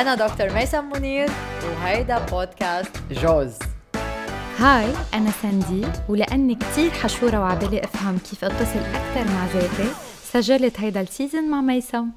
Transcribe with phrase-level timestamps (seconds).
[0.00, 1.28] أنا دكتور ميسم منير
[1.64, 3.58] وهيدا بودكاست جوز.
[4.58, 9.90] هاي أنا ساندي ولأني كتير حشورة وعبالي أفهم كيف أتصل أكثر مع ذاتي
[10.22, 12.10] سجلت هيدا السيزن مع ميسم.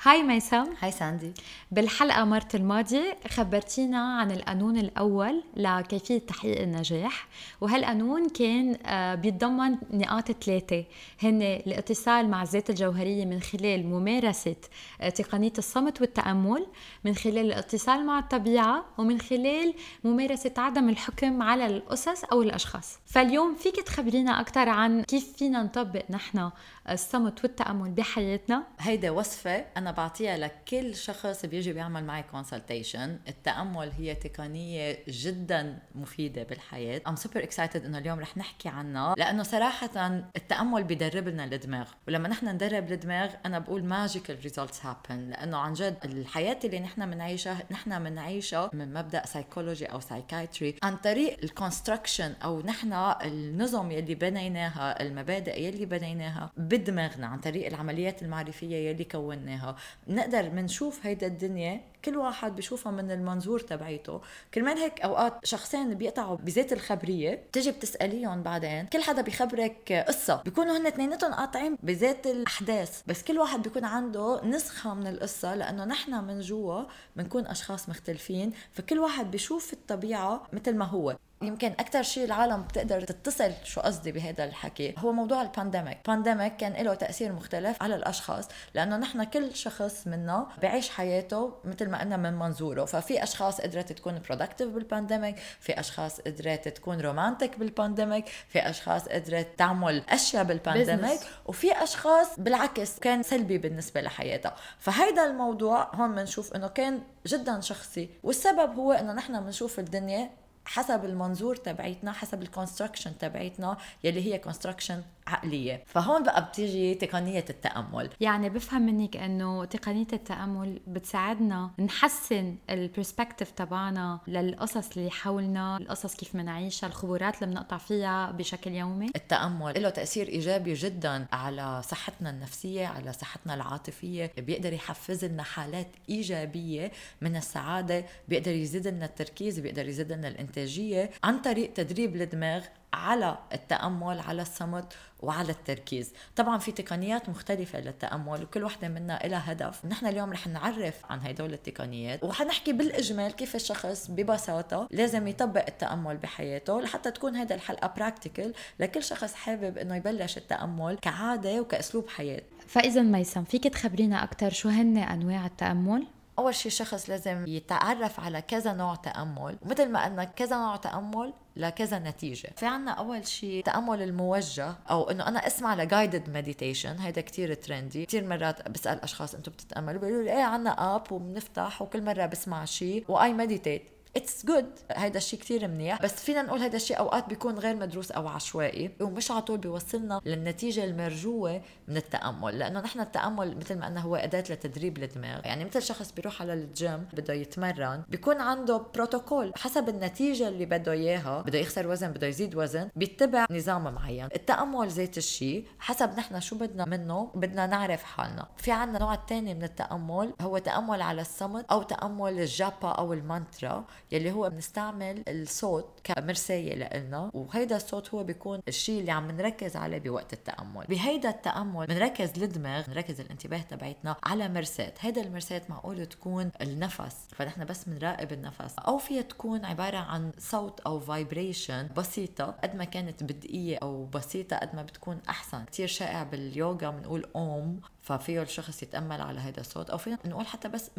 [0.00, 0.64] هاي ميسم.
[0.80, 1.32] هاي ساندي.
[1.70, 7.28] بالحلقة مرت الماضية خبرتينا عن القانون الأول لكيفية تحقيق النجاح
[7.60, 10.84] وهالقانون كان آه، بيتضمن نقاط ثلاثة.
[11.22, 14.56] هن الاتصال مع الذات الجوهرية من خلال ممارسة
[15.00, 16.66] آه، تقنية الصمت والتأمل
[17.04, 22.98] من خلال الاتصال مع الطبيعة ومن خلال ممارسة عدم الحكم على الأسس أو الأشخاص.
[23.06, 26.50] فاليوم فيك تخبرينا أكثر عن كيف فينا نطبق نحن
[26.90, 28.64] الصمت والتأمل بحياتنا.
[28.80, 36.42] هيدا وصفة أنا بعطيها لكل شخص بيجي بيعمل معي consultation التأمل هي تقنية جدا مفيدة
[36.42, 37.02] بالحياة.
[37.08, 41.88] I'm super excited إنه اليوم رح نحكي عنها لأنه صراحة التأمل بيدرب لنا الدماغ.
[42.08, 47.10] ولما نحن ندرب الدماغ أنا بقول magical results happen لأنه عن جد الحياة اللي نحن
[47.10, 53.90] بنعيشها نحن بنعيشها من مبدأ سايكولوجي أو psychiatry عن طريق ال construction أو نحن النظم
[53.90, 56.52] يلي بنيناها المبادئ يلي بنيناها.
[56.72, 59.76] بدماغنا عن طريق العمليات المعرفية يلي كوناها.
[60.06, 64.20] بنقدر بنشوف هيدا الدنيا كل واحد بشوفها من المنظور تبعيته.
[64.54, 70.42] كرمال هيك أوقات شخصين بيقطعوا بذات الخبرية بتجي بتسأليهم بعدين كل حدا بيخبرك قصة.
[70.42, 73.02] بيكونوا هن اثنيناتهم قاطعين بذات الأحداث.
[73.06, 76.82] بس كل واحد بيكون عنده نسخة من القصة لأنه نحن من جوا
[77.16, 78.52] بنكون أشخاص مختلفين.
[78.72, 81.16] فكل واحد بيشوف الطبيعة مثل ما هو.
[81.42, 85.98] يمكن أكثر شيء العالم بتقدر تتصل شو قصدي بهذا الحكي؟ هو موضوع ال pandemic.
[85.98, 91.54] ال pandemic كان له تأثير مختلف على الأشخاص لأنه نحن كل شخص منا بعيش حياته
[91.64, 92.84] مثل ما قلنا من منظوره.
[92.84, 98.70] ففي أشخاص قدرت تكون productive بال pandemic في أشخاص قدرت تكون romantic بال pandemic في
[98.70, 105.94] أشخاص قدرت تعمل أشياء بال pandemic وفي أشخاص بالعكس كان سلبي بالنسبة لحياتها فهيدا الموضوع
[105.94, 110.30] هون بنشوف إنه كان جدا شخصي والسبب هو إنه نحن بنشوف الدنيا
[110.64, 115.82] حسب المنظور تبعيتنا حسب ال construction تبعيتنا يلي هي construction عقلية.
[115.86, 118.10] فهون بقى بتيجي تقنية التأمل.
[118.20, 126.14] يعني بفهم منك إنه تقنية التأمل بتساعدنا نحسن ال perspective تبعنا للقصص اللي حولنا القصص
[126.14, 129.06] كيف بنعيشها الخبرات اللي بنقطع فيها بشكل يومي.
[129.16, 134.32] التأمل له تأثير إيجابي جدا على صحتنا النفسية على صحتنا العاطفية.
[134.38, 141.10] بيقدر يحفز لنا حالات إيجابية من السعادة بيقدر يزيد لنا التركيز بيقدر يزيد لنا الإنتاجية
[141.24, 146.12] عن طريق تدريب الدماغ على التأمل على الصمت وعلى التركيز.
[146.36, 149.84] طبعا في تقنيات مختلفة للتأمل وكل وحدة منا لها هدف.
[149.84, 156.16] نحن اليوم رح نعرف عن هدول التقنيات وحنحكي بالإجمال كيف الشخص ببساطة لازم يطبق التأمل
[156.16, 162.42] بحياته لحتى تكون هيدا الحلقة براكتيكال لكل شخص حابب إنه يبلش التأمل كعادة وكأسلوب حياة.
[162.66, 166.06] فإذا ميسم فيك تخبرينا أكثر شو هن أنواع التأمل؟
[166.42, 171.32] أول شيء شخص لازم يتعرف على كذا نوع تأمل ومثل ما قلنا كذا نوع تأمل
[171.56, 172.50] لكذا نتيجة.
[172.56, 177.54] في عنا أول شيء تأمل الموجه أو إنه أنا أسمع ل guided meditation هيدا كتير
[177.54, 182.26] trendy كتير مرات بسأل أشخاص أنتم بتتأملوا؟ بيقولوا لي إيه عنا app وبنفتح وكل مرة
[182.26, 186.02] بسمع شيء و I meditate it's good هيدا الشيء كثير منيح.
[186.02, 188.90] بس فينا نقول هيدا الشيء أوقات بيكون غير مدروس أو عشوائي.
[189.00, 192.58] ومش على طول بيوصلنا للنتيجة المرجوة من التأمل.
[192.58, 195.40] لأنه نحن التأمل مثل ما قلنا هو أداة لتدريب الدماغ.
[195.44, 199.52] يعني مثل شخص بيروح على الجيم بده يتمرن بيكون عنده بروتوكول.
[199.56, 204.28] حسب النتيجة اللي بده إياها بده يخسر وزن بده يزيد وزن بيتبع نظام معين.
[204.34, 208.48] التأمل ذات الشيء حسب نحن شو بدنا منه بدنا نعرف حالنا.
[208.56, 213.84] في عنا نوع ثاني من التأمل هو تأمل على الصمت أو تأمل الجابا أو المانترا.
[214.12, 219.98] يلي هو بنستعمل الصوت كمرساية لإلنا وهيدا الصوت هو بيكون الشيء اللي عم نركز عليه
[219.98, 220.86] بوقت التأمل.
[220.88, 227.64] بهيدا التأمل بنركز الدماغ بنركز الانتباه تبعتنا على مرساة هيدا المرساة معقول تكون النفس فنحن
[227.64, 228.74] بس بنراقب النفس.
[228.78, 234.56] أو فيها تكون عبارة عن صوت أو vibration بسيطة قد ما كانت بدائية أو بسيطة
[234.56, 235.64] قد ما بتكون أحسن.
[235.64, 239.90] كتير شائع باليوغا بنقول أوم ففيه الشخص يتأمل على هذا الصوت.
[239.90, 240.90] أو فينا نقول حتى بس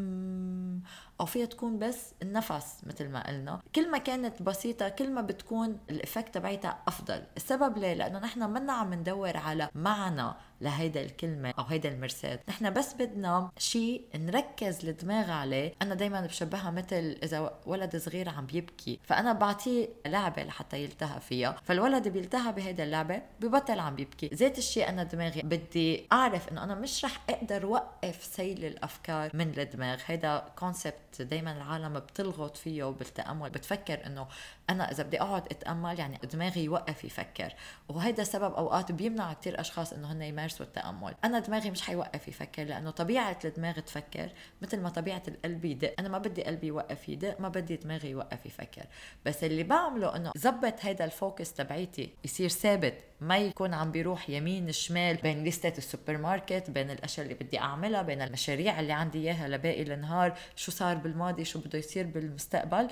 [1.21, 3.59] أو فيها تكون بس النفس مثل ما قلنا.
[3.75, 7.23] كل ما كانت بسيطة كل ما بتكون ال effect تبعتها أفضل.
[7.37, 12.39] السبب ليه؟ لأنه نحن منا عم ندور على معنى لهيدا الكلمة أو هيدا المرساة.
[12.49, 15.73] نحن بس بدنا شيء نركز الدماغ عليه.
[15.81, 21.55] أنا دايما بشبهها مثل إذا ولد صغير عم بيبكي فأنا بعطيه لعبة لحتى يلتهى فيها.
[21.63, 24.27] فالولد بيلتهى بهيدا اللعبة ببطل عم بيبكي.
[24.33, 29.59] ذات الشيء أنا دماغي بدي أعرف إنه أنا مش رح أقدر وقف سيل الأفكار من
[29.59, 29.99] الدماغ.
[30.05, 33.49] هيدا concept دايما العالم بتلغط فيه وبالتأمل.
[33.49, 34.27] بتفكر إنه
[34.69, 37.53] أنا إذا بدي أقعد أتأمل يعني دماغي يوقف يفكر.
[37.89, 42.27] وهيدا سبب أوقات بيمنع كتير أشخاص إنه هن يمارسوا يمارسوا التامل أنا دماغي مش حيوقف
[42.27, 44.29] يفكر لأنه طبيعة الدماغ تفكر.
[44.61, 45.93] مثل ما طبيعة القلب يدق.
[45.99, 48.85] أنا ما بدي قلبي يوقف يدق ما بدي دماغي يوقف يفكر.
[49.25, 52.13] بس اللي بعمله إنه زبط هيدا ال focus تبعيتي.
[52.23, 52.93] يصير ثابت.
[53.21, 58.01] ما يكون عم بيروح يمين شمال بين ليستة السوبر ماركت بين الأشياء اللي بدي أعملها
[58.01, 60.37] بين المشاريع اللي عندي إياها لباقي النهار.
[60.55, 62.87] شو صار بالماضي؟ شو بده يصير بالمستقبل؟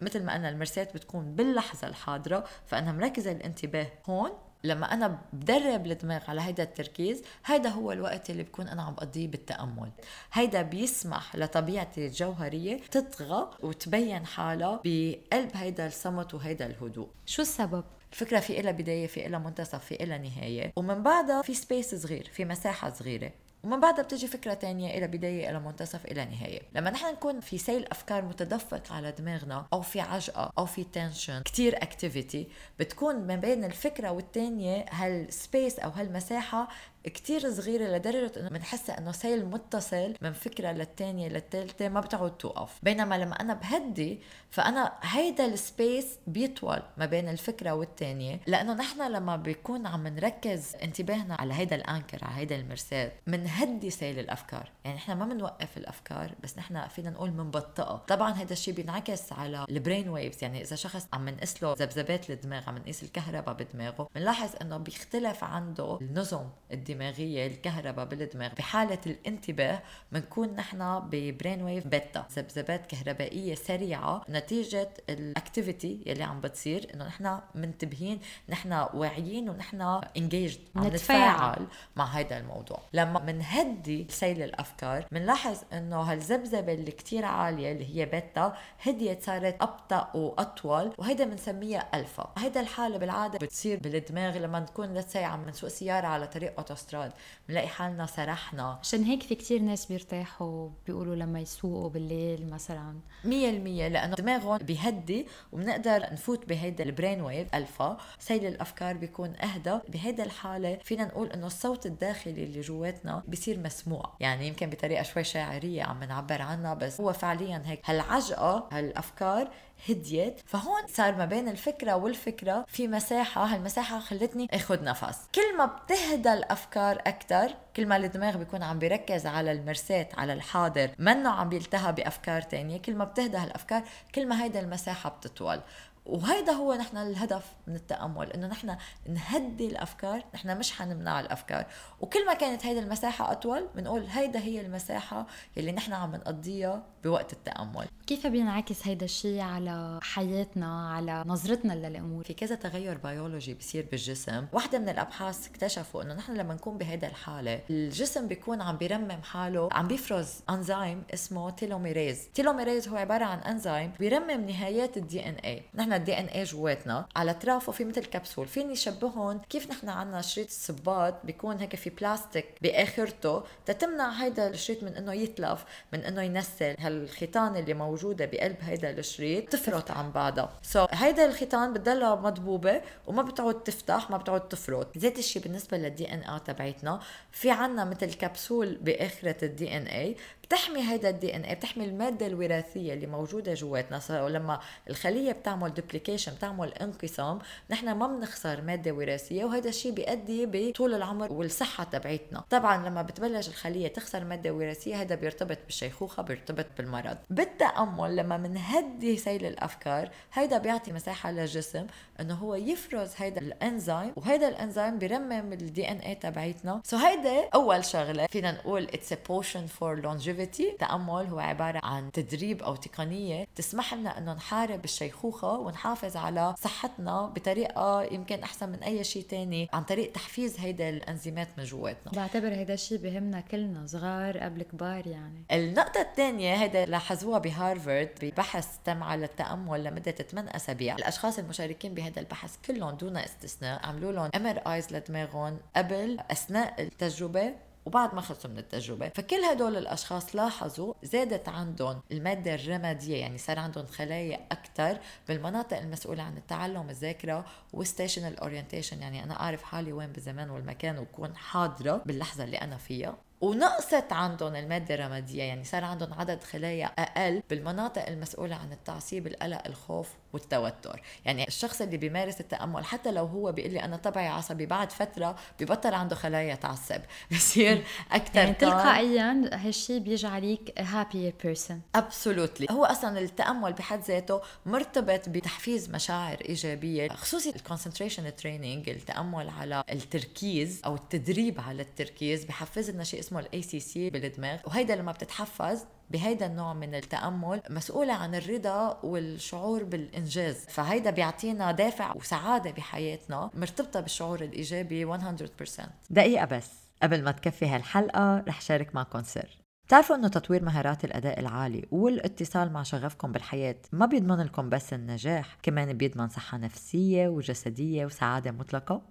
[0.00, 4.30] مثل ما قلنا المرساة بتكون باللحظة الحاضرة فأنا مركزة الانتباه هون
[4.64, 9.28] لما أنا بدرب الدماغ على هيدا التركيز هيدا هو الوقت اللي بكون أنا عم بقضيه
[9.28, 9.90] بالتأمل.
[10.32, 17.08] هيدا بيسمح لطبيعتي الجوهرية تطغى وتبين حالها بقلب هيدا الصمت وهيدا الهدوء.
[17.26, 20.72] شو السبب؟ الفكرة في إلها بداية في إلها منتصف في إلها نهاية.
[20.76, 23.32] ومن بعدها في space صغير في مساحة صغيرة.
[23.64, 26.60] ومن بعدها بتجي فكرة تانية إلها بداية إلها منتصف إلها نهاية.
[26.74, 31.42] لما نحن نكون في سيل أفكار متدفق على دماغنا أو في عجقة أو في tension
[31.42, 36.68] كتير activity بتكون ما بين الفكرة والتانية هال space أو هالمساحة
[37.04, 42.78] كتير صغيرة لدرجة إنه بنحس إنه سيل متصل من فكرة للتانية للتالتة ما بتعود توقف.
[42.82, 44.20] بينما لما أنا بهدي
[44.50, 48.40] فأنا هيدا ال space بيطول ما بين الفكرة والتانية.
[48.46, 53.90] لأنه نحن لما بيكون عم نركز انتباهنا على هيدا ال anchor على هيدا المرساة منهدي
[53.90, 54.70] سيل الأفكار.
[54.84, 59.66] يعني نحن ما بنوقف الأفكار بس نحن فينا نقول منبطئها طبعا هيدا الشيء بينعكس على
[59.70, 64.08] ال brain waves يعني إذا شخص عم نقيس له ذبذبات الدماغ عم نقيس الكهرباء بدماغه
[64.14, 68.52] بنلاحظ إنه بيختلف عنده النظم الدماغ الدماغيه الكهرباء بالدماغ.
[68.58, 69.82] بحالة الانتباه
[70.12, 74.24] بنكون نحن ب brain wave beta ذبذبات كهربائية سريعة.
[74.28, 81.66] نتيجة ال activity يلي عم بتصير إنه نحن منتبهين نحن واعيين ونحن engaged عم نتفاعل.
[81.96, 82.82] مع هذا الموضوع.
[82.92, 89.62] لما بنهدي سيل الأفكار بنلاحظ إنه هالذبذبة اللي كتير عالية اللي هي بيتا هديت صارت
[89.62, 95.48] أبطأ وأطول وهيدا بنسميها الفا هيدا الحالة بالعادة بتصير بالدماغ لما نكون let's say عم
[95.48, 97.12] نسوق سيارة على طريق اوتوستراد الاوتوستراد
[97.48, 98.78] بنلاقي حالنا سرحنا.
[98.82, 102.94] عشان هيك في كتير ناس بيرتاحوا بيقولوا لما يسوقوا بالليل مثلا.
[103.24, 107.96] 100% لأنه دماغهم بيهدي وبنقدر نفوت بهيدا ال brain wave alpha.
[108.18, 110.78] سيل الأفكار بيكون أهدى بهيدا الحالة.
[110.84, 114.16] فينا نقول إنه الصوت الداخلي اللي جواتنا بيصير مسموع.
[114.20, 117.80] يعني يمكن بطريقة شوي شاعرية عم نعبر عنها بس هو فعليا هيك.
[117.84, 119.50] هالعجقة هالأفكار
[119.88, 123.44] هديت فهون صار ما بين الفكرة والفكرة في مساحة.
[123.44, 125.18] هالمساحة خلتني آخذ نفس.
[125.34, 130.90] كل ما بتهدى الأفكار أكثر كل ما الدماغ بيكون عم بيركز على المرساة على الحاضر
[130.98, 132.78] منه عم بيلتهى بأفكار تانية.
[132.78, 133.82] كل ما بتهدى هالأفكار
[134.14, 135.60] كل ما هيدا المساحة بتطول.
[136.06, 138.76] وهيدا هو نحن الهدف من التأمل إنه نحن
[139.08, 141.66] نهدي الأفكار نحن مش حنمنع الأفكار.
[142.00, 147.32] وكل ما كانت هيدا المساحة أطول بنقول هيدا هي المساحة اللي نحن عم نقضيها بوقت
[147.32, 147.86] التأمل.
[148.06, 154.46] كيف بينعكس هيدا الشيء على حياتنا على نظرتنا للأمور؟ في كذا تغير بيولوجي بيصير بالجسم.
[154.52, 159.68] واحدة من الأبحاث اكتشفوا إنه نحن لما نكون بهيدا الحالة الجسم بيكون عم بيرمم حاله
[159.72, 165.93] عم بيفرز انزيم اسمه telomerase telomerase هو عبارة عن انزيم بيرمم نهايات ال DNA نحن
[165.96, 168.48] ال DNA جواتنا على اطرافه في مثل كبسول.
[168.48, 174.82] فيني شبههم كيف نحن عنا شريط الصباط بيكون هيك في بلاستيك بآخرته؟ تتمنع هيدا الشريط
[174.82, 176.74] من إنه يتلف من إنه ينسل.
[176.78, 180.52] هالخيطان اللي موجودة بقلب هيدا الشريط تفرط عن بعضها.
[180.62, 184.98] so so, هيدا الخيطان بتضلها مضبوبة وما بتعود تفتح ما بتعود تفرط.
[184.98, 187.00] ذات الشيء بالنسبة لل DNA تبعتنا
[187.32, 190.16] في عنا مثل كبسول بآخرة ال DNA
[190.54, 194.00] بتحمي هيدا ال DNA بتحمي المادة الوراثية اللي موجودة جواتنا.
[194.24, 197.38] ولما الخلية بتعمل duplication بتعمل انقسام
[197.70, 203.48] نحن ما بنخسر مادة وراثية وهذا الشيء بيؤدي بطول العمر والصحة تبعتنا طبعا لما بتبلش
[203.48, 207.16] الخلية تخسر مادة وراثية هذا بيرتبط بالشيخوخة بيرتبط بالمرض.
[207.30, 211.86] بالتأمل لما بنهدي سيل الأفكار هيدا بيعطي مساحة للجسم
[212.20, 218.26] إنه هو يفرز هيدا الإنزيم وهيدا الإنزيم بيرمم ال DNA تبعتنا so هيدا أول شغلة
[218.26, 220.43] فينا نقول it's a potion for longevity.
[220.44, 227.26] التامل هو عبارة عن تدريب أو تقنية تسمح لنا إنه نحارب الشيخوخة ونحافظ على صحتنا
[227.26, 232.12] بطريقة يمكن أحسن من أي شيء تاني عن طريق تحفيز هيدا الانزيمات من جواتنا.
[232.12, 235.44] بعتبر هيدا الشيء بهمنا كلنا صغار قبل كبار يعني.
[235.52, 240.94] النقطة الثانية هيدا لاحظوها بهارفرد ببحث تم على التأمل لمدة 8 أسابيع.
[240.96, 247.54] الأشخاص المشاركين بهذا البحث كلهم دون استثناء عملوا لهم MRIs لدماغهم قبل أثناء التجربة.
[247.86, 253.58] وبعد ما خلصوا من التجربة فكل هدول الأشخاص لاحظوا زادت عندهم المادة الرمادية يعني صار
[253.58, 254.98] عندهم خلايا أكثر
[255.28, 260.98] بالمناطق المسؤولة عن التعلم الذاكرة و spatial orientation يعني أنا أعرف حالي وين بالزمان والمكان
[260.98, 263.16] وكون حاضرة باللحظة اللي أنا فيها.
[263.40, 269.62] ونقصت عندهم المادة الرمادية يعني صار عندهم عدد خلايا أقل بالمناطق المسؤولة عن التعصيب القلق
[269.66, 271.02] الخوف والتوتر.
[271.24, 275.36] يعني الشخص اللي بيمارس التأمل حتى لو هو بيقول لي أنا طبعي عصبي بعد فترة
[275.60, 277.00] ببطل عنده خلايا تعصب.
[277.32, 285.28] بصير أكثر يعني تلقائيا هالشيء بيجعلك happier person absolutely هو أصلا التأمل بحد ذاته مرتبط
[285.28, 292.90] بتحفيز مشاعر إيجابية خصوصي ال concentration training التأمل على التركيز أو التدريب على التركيز بحفز
[292.90, 294.58] لنا شيء اسمه ال ACC بالدماغ.
[294.66, 300.64] وهيدا لما بتتحفز بهيدا النوع من التأمل مسؤولة عن الرضا والشعور بالإنجاز.
[300.68, 306.70] فهيدا بيعطينا دافع وسعادة بحياتنا مرتبطة بالشعور الإيجابي 100% دقيقة بس.
[307.02, 312.72] قبل ما تكفي هالحلقة رح شارك معكم سر بتعرفوا إنه تطوير مهارات الأداء العالي والاتصال
[312.72, 319.02] مع شغفكم بالحياة ما بيضمن لكم بس النجاح كمان بيضمن صحة نفسية وجسدية وسعادة مطلقة.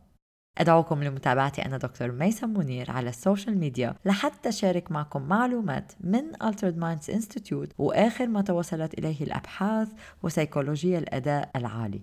[0.58, 3.96] أدعوكم لمتابعتي أنا دكتور ميسم منير على السوشيال ميديا.
[4.06, 9.90] لحتى شارك معكم معلومات من Altered Minds Institute وآخر ما توصلت إليه الأبحاث
[10.24, 12.02] وسيكولوجيا الأداء العالي.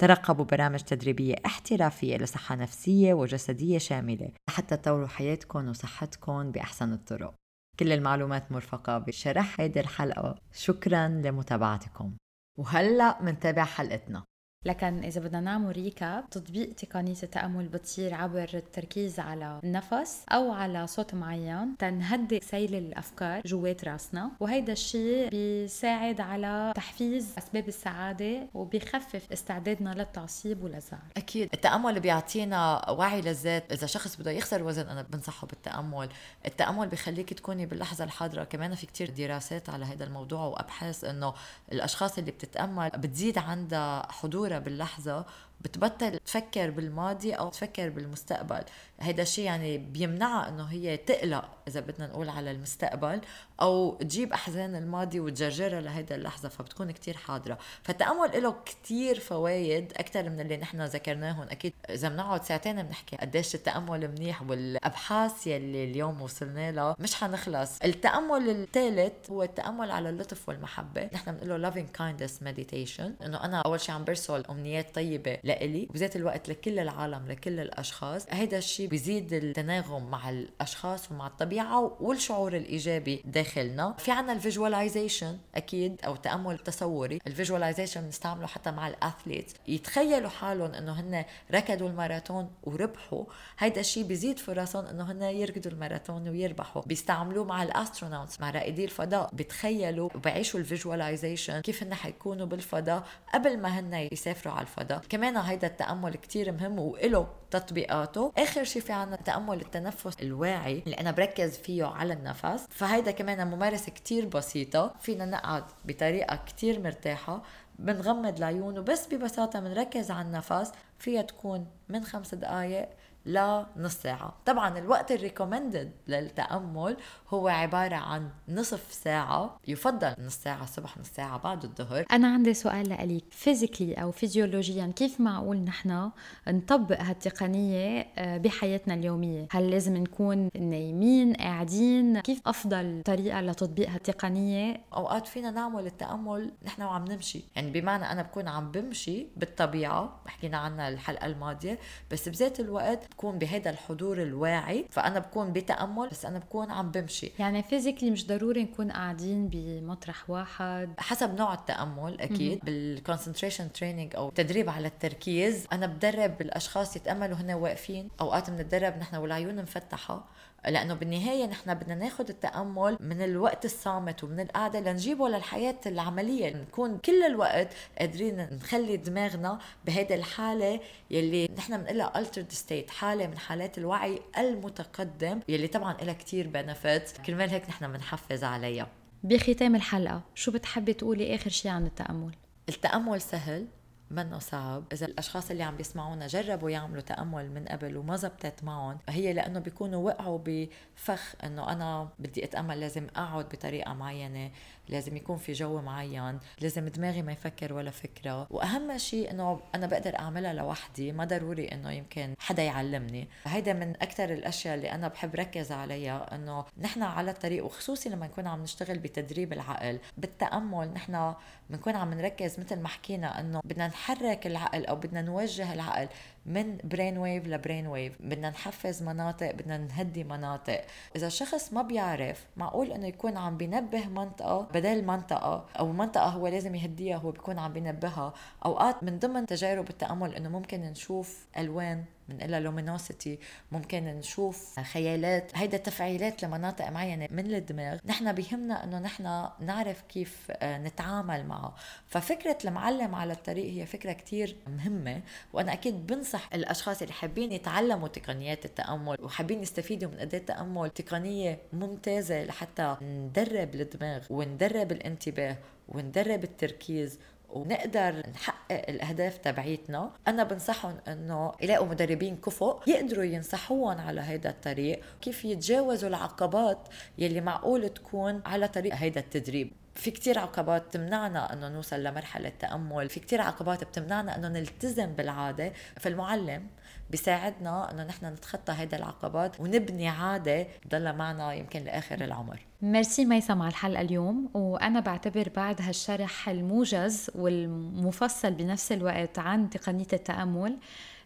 [0.00, 7.34] ترقبوا برامج تدريبية احترافية لصحة نفسية وجسدية شاملة لحتى تطوروا حياتكم وصحتكم بأحسن الطرق.
[7.78, 10.38] كل المعلومات مرفقة بشرح هيدي الحلقة.
[10.52, 12.16] شكرا لمتابعتكم.
[12.58, 14.24] وهلأ منتابع حلقتنا.
[14.68, 20.86] لكن إذا بدنا نعمل recap تطبيق تقنية التأمل بتصير عبر التركيز على النفس أو على
[20.86, 24.30] صوت معين تنهدي سيل الأفكار جوات راسنا.
[24.40, 31.48] وهيدا الشيء بيساعد على تحفيز أسباب السعادة وبيخفف استعدادنا للتعصيب والزعل أكيد.
[31.54, 33.72] التأمل بيعطينا وعي للذات.
[33.72, 36.08] إذا شخص بده يخسر وزن أنا بنصحه بالتأمل.
[36.46, 38.44] التأمل بيخليك تكوني باللحظة الحاضرة.
[38.44, 41.34] كمان في كتير دراسات على هذا الموضوع وأبحاث إنه
[41.72, 45.26] الأشخاص اللي بتتأمل بتزيد عندها حضور باللحظة
[45.60, 48.62] بتبطل تفكر بالماضي أو تفكر بالمستقبل.
[49.00, 53.20] هيدا الشيء يعني بيمنعها إنه هي تقلق إذا بدنا نقول على المستقبل
[53.60, 57.58] أو تجيب أحزان الماضي وتجرجرها لهيدا اللحظة فبتكون كتير حاضرة.
[57.82, 63.54] فالتأمل له كتير فوائد أكثر من اللي نحن ذكرناهم أكيد إذا بنقعد ساعتين بنحكي قديش
[63.54, 67.82] التأمل منيح والأبحاث يلي اليوم وصلنا لها مش حنخلص.
[67.82, 71.10] التأمل الثالث هو التأمل على اللطف والمحبة.
[71.12, 75.88] نحن بنقول له loving kindness meditation إنه أنا أول شيء عم برسل أمنيات طيبة لإلي
[75.90, 78.26] بذات الوقت لكل العالم لكل الأشخاص.
[78.30, 83.94] هيدا الشيء بيزيد التناغم مع الأشخاص ومع الطبيعة والشعور الإيجابي داخلنا.
[83.98, 89.52] في عنا ال visualization أكيد أو التامل التصوري ال visualization بنستعمله حتى مع ال athlete
[89.68, 93.24] يتخيلوا حالهم إنه هن ركضوا الماراثون وربحوا.
[93.58, 96.82] هيدا الشيء بيزيد فرصهم إنه هن يركضوا الماراثون ويربحوا.
[96.86, 99.30] بيستعملوه مع ال astronauts مع رائدي الفضاء.
[99.32, 105.02] بتخيلوا وبعيشوا ال visualization كيف هن حيكونوا بالفضاء قبل ما هن يسافروا على الفضاء.
[105.08, 108.32] كمان هيدا التأمل كتير مهم وإله تطبيقاته.
[108.38, 112.66] آخر شيء في عنا تامل التنفس الواعي اللي أنا بركز فيه على النفس.
[112.70, 117.42] فهيدا كمان ممارسة كتير بسيطة فينا نقعد بطريقة كتير مرتاحة
[117.78, 120.72] بنغمض العيون وبس ببساطة بنركز على النفس.
[120.98, 122.88] فيها تكون من خمس دقايق
[123.28, 124.34] لنص ساعة.
[124.46, 126.96] طبعا الوقت الريكومندد للتأمل
[127.28, 129.58] هو عبارة عن نصف ساعة.
[129.68, 132.04] يفضل نص ساعة الصبح نص ساعة بعد الظهر.
[132.12, 136.10] أنا عندي سؤال لك physically أو فيزيولوجيا كيف معقول نحن
[136.48, 144.80] نطبق هالتقنية آه، بحياتنا اليومية؟ هل لازم نكون نايمين قاعدين؟ كيف أفضل طريقة لتطبيق هالتقنية؟
[144.94, 147.44] أوقات فينا نعمل التأمل نحن وعم نمشي.
[147.56, 151.78] يعني بمعنى أنا بكون عم بمشي بالطبيعة حكينا عنها الحلقة الماضية
[152.10, 157.32] بس بذات الوقت بكون بهذا الحضور الواعي فأنا بكون بتأمل بس أنا بكون عم بمشي.
[157.38, 160.94] يعني physically مش ضروري نكون قاعدين بمطرح واحد.
[160.98, 162.60] حسب نوع التأمل أكيد.
[162.64, 168.98] بال concentration training أو تدريب على التركيز أنا بدرب الأشخاص يتأملوا هنا واقفين أوقات بنتدرب
[168.98, 170.24] نحن والعيون مفتحة.
[170.64, 176.56] لأنه بالنهاية نحن بدنا ناخذ التأمل من الوقت الصامت ومن القعدة لنجيبه للحياة العملية.
[176.56, 183.38] نكون كل الوقت قادرين نخلي دماغنا بهيدي الحالة يلي نحن بنقلها altered state حالة من
[183.38, 188.88] حالات الوعي المتقدم يلي طبعا لها كثير بنفيت كرمال هيك نحن بنحفز عليها.
[189.24, 192.34] بختام الحلقة شو بتحبي تقولي آخر شيء عن التأمل؟
[192.68, 193.66] التأمل سهل.
[194.10, 194.84] منه صعب.
[194.92, 199.60] إذا الأشخاص اللي عم بيسمعونا جربوا يعملوا تأمل من قبل وما زبطت معهم هي لأنه
[199.60, 204.50] بيكونوا وقعوا بفخ إنه أنا بدي أتأمل لازم أقعد بطريقة معينة
[204.88, 208.46] لازم يكون في جو معين لازم دماغي ما يفكر ولا فكرة.
[208.50, 213.28] وأهم شيء إنه أنا بقدر أعملها لوحدي ما ضروري إنه يمكن حدا يعلمني.
[213.44, 218.26] هيدا من أكثر الأشياء اللي أنا بحب ركز عليها إنه نحن على الطريق وخصوصي لما
[218.26, 221.34] نكون عم نشتغل بتدريب العقل بالتأمل نحن
[221.70, 226.08] بنكون عم نركز مثل ما حكينا إنه بدنا نحرك العقل أو بدنا نوجه العقل
[226.46, 230.80] من brain wave ل brain wave بدنا نحفز مناطق بدنا نهدي مناطق.
[231.16, 236.46] إذا الشخص ما بيعرف معقول إنه يكون عم بينبه منطقة بدل منطقة أو منطقة هو
[236.46, 238.34] لازم يهديها هو بيكون عم بينبهها.
[238.64, 243.38] أوقات من ضمن تجارب التأمل إنه ممكن نشوف ألوان بنقلها لومينوسيتي
[243.72, 245.52] ممكن نشوف خيالات.
[245.54, 251.74] هيدا تفعيلات لمناطق معينة من الدماغ نحن بيهمنا إنه نحن نعرف كيف آه، نتعامل معه.
[252.06, 255.20] ففكرة المعلم على الطريق هي فكرة كتير مهمة
[255.52, 261.58] وأنا أكيد بنصح الأشخاص اللي حابين يتعلموا تقنيات التأمل وحابين يستفيدوا من أداة التامل تقنية
[261.72, 265.56] ممتازة لحتى ندرب الدماغ وندرب الانتباه
[265.88, 267.18] وندرب التركيز
[267.48, 270.10] ونقدر نحقق الأهداف تبعيتنا.
[270.28, 276.88] أنا بنصحهم إنه يلاقوا مدربين كفؤ يقدروا ينصحوهم على هيدا الطريق كيف يتجاوزوا العقبات
[277.18, 279.72] يلي معقول تكون على طريق هيدا التدريب.
[279.98, 285.72] في كتير عقبات بتمنعنا إنه نوصل لمرحلة تأمل في كتير عقبات بتمنعنا إنه نلتزم بالعادة.
[285.96, 286.66] فالمعلم
[287.10, 292.60] بيساعدنا إنه نحن نتخطى هيدا العقبات ونبني عادة تضل معنا يمكن لآخر العمر.
[292.82, 294.50] ميرسي ميسم على الحلقة اليوم.
[294.54, 300.76] وأنا بعتبر بعد هالشرح الموجز والمفصل بنفس الوقت عن تقنية التأمل.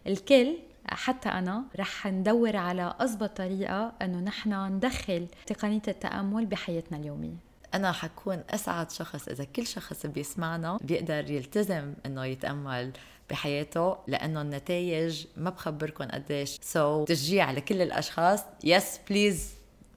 [0.07, 0.57] الكل
[0.89, 7.52] حتى أنا رح ندور على أضبط طريقة أنه نحن ندخل تقنية التأمل بحياتنا اليومية.
[7.73, 12.91] أنا حكون أسعد شخص إذا كل شخص بيسمعنا بيقدر يلتزم إنه يتأمل
[13.29, 16.59] بحياته لأنه النتائج ما بخبركم قديش.
[16.61, 18.39] so so, تشجيع لكل الأشخاص.
[18.63, 19.49] yes please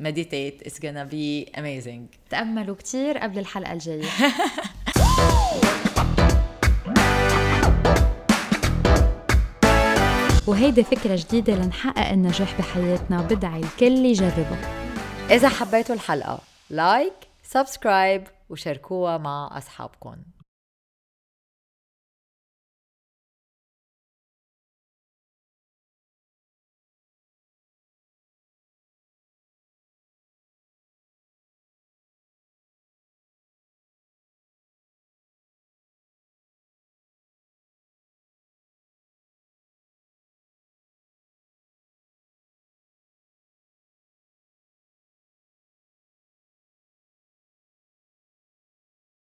[0.03, 0.63] meditate.
[0.67, 2.01] It's gonna be amazing.
[2.31, 4.05] تأملوا كتير قبل الحلقة الجاية.
[10.47, 13.23] وهيدي فكرة جديدة لنحقق النجاح بحياتنا.
[13.23, 14.87] بدعي الكل يجربها
[15.31, 16.39] إذا حبيتوا الحلقة
[16.71, 20.17] like subscribe وشاركوها مع أصحابكم.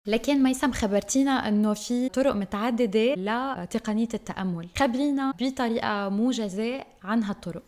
[0.08, 4.68] لكن ميسم خبرتينا إنه في طرق متعددة لتقنية التأمل.
[4.78, 7.64] خبرينا بطريقة موجزة عن هالطرق.